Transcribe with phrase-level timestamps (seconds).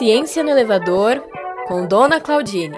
[0.00, 1.22] Ciência no Elevador,
[1.68, 2.74] com Dona Claudine.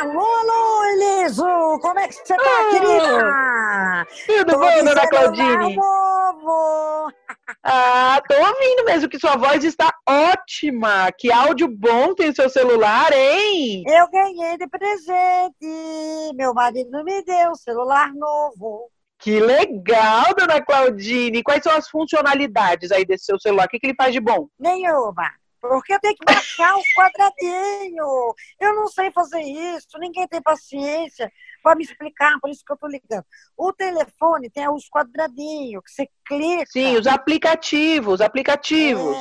[0.00, 1.78] Alô, alô, Eliso!
[1.80, 4.06] Como é que você tá, oh, querida?
[4.26, 5.76] Tudo Tô bom, Dona Claudine?
[5.76, 7.12] Novo.
[7.62, 11.10] Ah, tô ouvindo mesmo que sua voz está ótima.
[11.16, 13.84] Que áudio bom tem seu celular, hein?
[13.86, 16.34] Eu ganhei de presente.
[16.34, 18.90] Meu marido me deu um celular novo.
[19.18, 21.42] Que legal, dona Claudine.
[21.42, 23.66] Quais são as funcionalidades aí desse seu celular?
[23.66, 24.48] O que, que ele faz de bom?
[24.58, 25.30] Nenhuma.
[25.68, 28.34] Porque tenho que marcar os quadradinhos.
[28.60, 29.98] Eu não sei fazer isso.
[29.98, 31.32] Ninguém tem paciência
[31.62, 33.24] para me explicar, por isso que eu estou ligando.
[33.56, 36.70] O telefone tem os quadradinhos que você clica.
[36.70, 39.16] Sim, os aplicativos, aplicativos.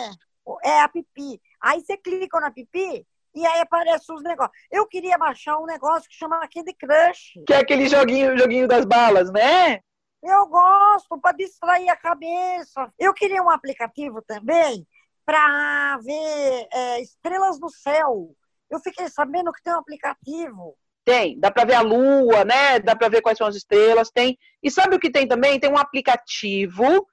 [0.64, 1.42] É, é a pipi.
[1.62, 4.56] Aí você clica na pipi, e aí aparece os negócios.
[4.70, 7.40] Eu queria baixar um negócio que chama Candy Crush.
[7.48, 9.80] Que é aquele joguinho, joguinho das balas, né?
[10.22, 12.92] Eu gosto para distrair a cabeça.
[13.00, 14.86] Eu queria um aplicativo também
[15.26, 18.30] para ver é, estrelas no céu.
[18.70, 20.76] Eu fiquei sabendo que tem um aplicativo.
[21.06, 22.80] Tem, dá para ver a lua, né?
[22.80, 24.38] Dá para ver quais são as estrelas, tem.
[24.62, 25.60] E sabe o que tem também?
[25.60, 27.06] Tem um aplicativo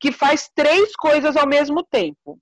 [0.00, 2.38] que faz três coisas ao mesmo tempo.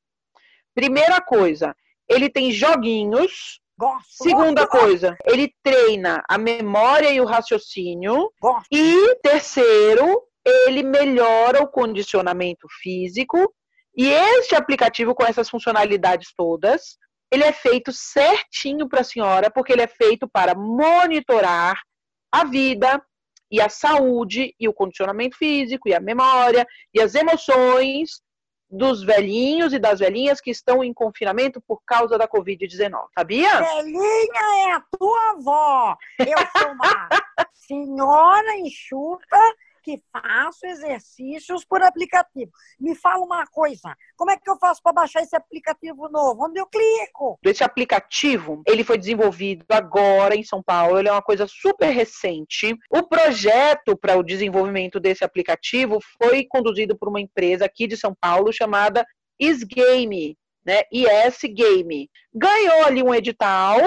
[0.74, 1.74] Primeira coisa,
[2.08, 3.60] ele tem joguinhos.
[3.76, 5.22] Gosto, Segunda gosto, coisa, gosto.
[5.26, 8.30] ele treina a memória e o raciocínio.
[8.70, 13.52] E terceiro, ele melhora o condicionamento físico.
[13.96, 16.98] E este aplicativo com essas funcionalidades todas,
[17.30, 21.80] ele é feito certinho para a senhora, porque ele é feito para monitorar
[22.32, 23.00] a vida
[23.50, 28.20] e a saúde e o condicionamento físico e a memória e as emoções
[28.68, 33.06] dos velhinhos e das velhinhas que estão em confinamento por causa da Covid-19.
[33.16, 33.60] Sabia?
[33.60, 35.96] Velhinha é a tua avó.
[36.18, 37.08] Eu sou uma
[37.54, 39.38] senhora enxuta
[39.84, 42.50] que faço exercícios por aplicativo.
[42.80, 46.46] Me fala uma coisa, como é que eu faço para baixar esse aplicativo novo?
[46.46, 47.38] Onde eu clico?
[47.44, 52.74] Esse aplicativo, ele foi desenvolvido agora em São Paulo, ele é uma coisa super recente.
[52.90, 58.14] O projeto para o desenvolvimento desse aplicativo foi conduzido por uma empresa aqui de São
[58.18, 59.04] Paulo chamada
[59.38, 60.82] Isgame, né?
[60.90, 62.08] IS Game.
[62.32, 63.80] Ganhou ali um edital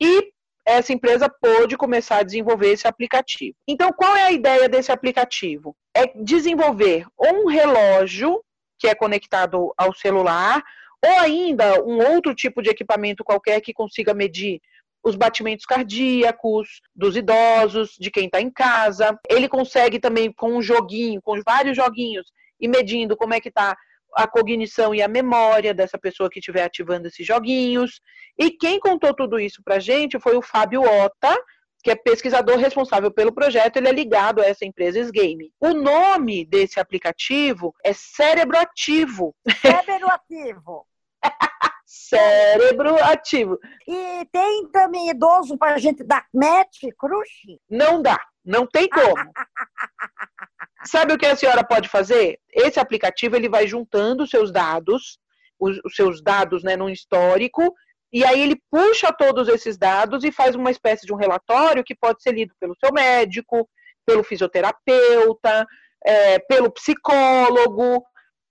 [0.00, 0.32] e
[0.66, 3.54] essa empresa pôde começar a desenvolver esse aplicativo.
[3.68, 5.76] Então, qual é a ideia desse aplicativo?
[5.94, 8.42] É desenvolver um relógio
[8.78, 10.62] que é conectado ao celular,
[11.04, 14.60] ou ainda um outro tipo de equipamento qualquer que consiga medir
[15.04, 19.16] os batimentos cardíacos dos idosos, de quem está em casa.
[19.30, 22.26] Ele consegue também, com um joguinho, com vários joguinhos,
[22.60, 23.76] e medindo como é que está
[24.14, 28.00] a cognição e a memória dessa pessoa que estiver ativando esses joguinhos.
[28.38, 31.36] E quem contou tudo isso para a gente foi o Fábio Ota,
[31.82, 35.52] que é pesquisador responsável pelo projeto, ele é ligado a essa empresa Sgame.
[35.60, 39.34] O nome desse aplicativo é Cérebro Ativo.
[39.60, 40.86] Cérebro Ativo.
[41.86, 43.58] Cérebro ativo.
[43.86, 47.60] E tem também idoso para gente dar match, crush?
[47.70, 49.14] Não dá, não tem como.
[50.86, 52.38] Sabe o que a senhora pode fazer?
[52.52, 55.18] Esse aplicativo ele vai juntando seus dados,
[55.58, 57.74] os, os seus dados né, num histórico,
[58.12, 61.94] e aí ele puxa todos esses dados e faz uma espécie de um relatório que
[61.94, 63.68] pode ser lido pelo seu médico,
[64.06, 65.66] pelo fisioterapeuta,
[66.04, 68.04] é, pelo psicólogo,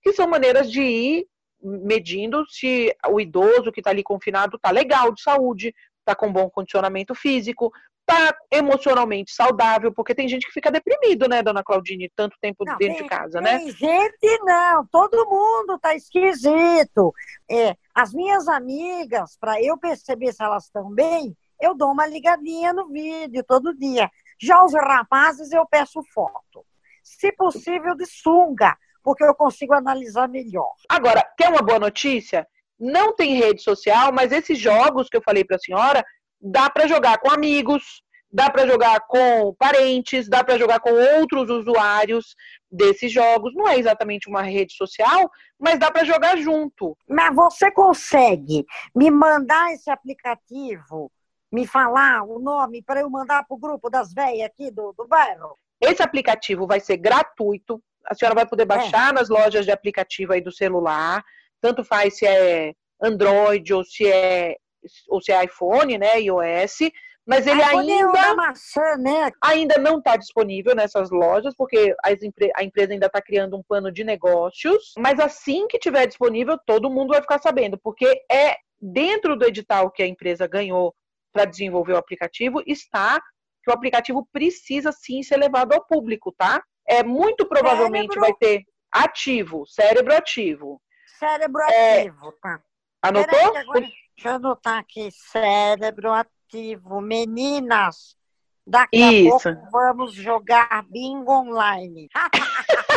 [0.04, 1.28] que são maneiras de ir
[1.62, 6.50] medindo se o idoso que está ali confinado está legal de saúde, está com bom
[6.50, 7.72] condicionamento físico,
[8.06, 12.78] tá emocionalmente saudável, porque tem gente que fica deprimido, né, dona Claudine, tanto tempo não,
[12.78, 13.60] dentro tem, de casa, tem né?
[13.60, 17.14] Tem gente não, todo mundo tá esquisito.
[17.50, 22.74] É, as minhas amigas, para eu perceber se elas estão bem, eu dou uma ligadinha
[22.74, 24.10] no vídeo todo dia.
[24.40, 26.66] Já os rapazes eu peço foto.
[27.04, 30.74] Se possível de sunga, porque eu consigo analisar melhor.
[30.90, 32.48] Agora, quer uma boa notícia?
[32.78, 36.04] Não tem rede social, mas esses jogos que eu falei para a senhora,
[36.46, 41.50] dá para jogar com amigos, dá para jogar com parentes, dá para jogar com outros
[41.50, 42.36] usuários
[42.70, 43.54] desses jogos.
[43.56, 46.96] Não é exatamente uma rede social, mas dá para jogar junto.
[47.10, 48.64] Mas você consegue
[48.96, 51.12] me mandar esse aplicativo,
[51.52, 55.08] me falar o nome para eu mandar para o grupo das velhas aqui do, do
[55.08, 55.58] bairro?
[55.82, 57.82] Esse aplicativo vai ser gratuito.
[58.06, 58.68] A senhora vai poder é.
[58.68, 59.14] baixar é.
[59.14, 61.24] nas lojas de aplicativo aí do celular.
[61.60, 64.58] Tanto faz se é Android ou se é
[65.08, 66.92] ou se é iPhone, né, iOS,
[67.26, 69.32] mas ele ainda maçã, né?
[69.42, 74.04] ainda não está disponível nessas lojas porque a empresa ainda está criando um plano de
[74.04, 74.94] negócios.
[74.98, 79.90] Mas assim que tiver disponível, todo mundo vai ficar sabendo, porque é dentro do edital
[79.90, 80.94] que a empresa ganhou
[81.34, 83.20] para desenvolver o aplicativo está
[83.64, 86.64] que o aplicativo precisa sim ser levado ao público, tá?
[86.88, 88.22] É muito provavelmente cérebro.
[88.22, 90.80] vai ter ativo, cérebro ativo.
[91.18, 92.62] Cérebro é, ativo, tá?
[93.02, 93.58] Anotou?
[93.58, 95.10] Agora, deixa eu anotar aqui.
[95.12, 97.02] Cérebro ativo.
[97.02, 98.16] Meninas,
[98.66, 99.50] daqui Isso.
[99.50, 102.10] a pouco vamos jogar bingo online.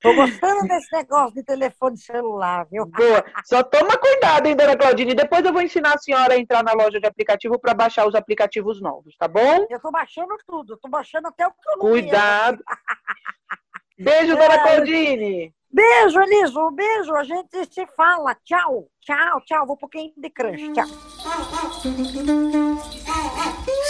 [0.00, 2.86] Tô gostando desse negócio de telefone celular, viu?
[2.86, 3.24] Boa.
[3.44, 5.14] Só toma cuidado, hein, dona Claudine?
[5.14, 8.14] Depois eu vou ensinar a senhora a entrar na loja de aplicativo para baixar os
[8.14, 9.66] aplicativos novos, tá bom?
[9.68, 12.62] Eu tô baixando tudo, tô baixando até o que eu não Cuidado.
[13.98, 14.58] Beijo, dona.
[14.62, 15.52] Claudine.
[15.74, 18.36] Beijo, Eliso, um beijo, a gente se fala.
[18.44, 19.66] Tchau, tchau, tchau.
[19.66, 20.86] Vou pro Candy Crush, tchau.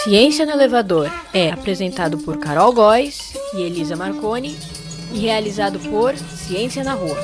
[0.03, 4.57] Ciência no Elevador é apresentado por Carol Góes e Elisa Marconi
[5.13, 7.17] e realizado por Ciência na Rua.